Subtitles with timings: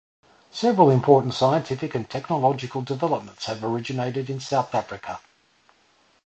[0.49, 5.19] Several important scientific and technological developments have originated in South Africa.